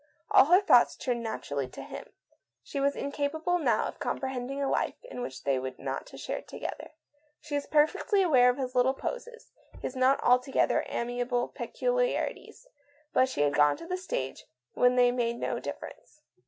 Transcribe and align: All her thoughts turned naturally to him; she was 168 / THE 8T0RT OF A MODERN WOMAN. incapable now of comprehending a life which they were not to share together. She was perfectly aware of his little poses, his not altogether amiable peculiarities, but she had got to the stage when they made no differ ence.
All 0.31 0.45
her 0.45 0.61
thoughts 0.63 0.95
turned 0.95 1.21
naturally 1.21 1.67
to 1.67 1.83
him; 1.83 2.05
she 2.63 2.79
was 2.79 2.95
168 2.95 3.31
/ 3.31 3.31
THE 3.31 3.37
8T0RT 3.37 3.41
OF 3.41 3.47
A 3.47 3.51
MODERN 3.51 3.65
WOMAN. 3.65 3.77
incapable 3.77 3.83
now 3.83 3.87
of 3.87 3.99
comprehending 3.99 4.61
a 4.63 4.67
life 4.67 4.95
which 5.11 5.43
they 5.43 5.59
were 5.59 5.75
not 5.77 6.07
to 6.07 6.17
share 6.17 6.41
together. 6.41 6.89
She 7.39 7.53
was 7.53 7.67
perfectly 7.67 8.23
aware 8.23 8.49
of 8.49 8.57
his 8.57 8.73
little 8.73 8.95
poses, 8.95 9.51
his 9.79 9.95
not 9.95 10.19
altogether 10.23 10.83
amiable 10.87 11.49
peculiarities, 11.49 12.65
but 13.13 13.29
she 13.29 13.41
had 13.41 13.53
got 13.53 13.77
to 13.77 13.85
the 13.85 13.95
stage 13.95 14.45
when 14.73 14.95
they 14.95 15.11
made 15.11 15.37
no 15.37 15.59
differ 15.59 15.89
ence. 15.95 16.21